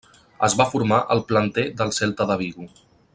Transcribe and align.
Es 0.47 0.55
va 0.61 0.65
formar 0.71 0.99
al 1.15 1.21
planter 1.33 1.67
del 1.83 1.95
Celta 1.99 2.31
de 2.33 2.39
Vigo. 2.45 2.71